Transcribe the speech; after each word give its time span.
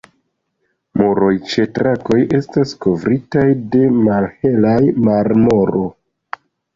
Muroj 0.99 1.33
ĉe 1.49 1.65
trakoj 1.75 2.17
estas 2.37 2.71
kovritaj 2.85 3.43
de 3.75 3.83
malhela 4.07 4.73
marmoro. 5.09 5.83